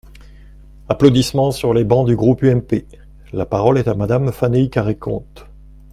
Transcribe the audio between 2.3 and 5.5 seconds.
UMP.) La parole est à Madame Fanélie Carrey-Conte.